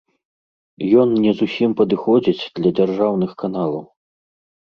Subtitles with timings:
[1.01, 3.79] Ён не зусім падыходзіць для дзяржаўных каналаў.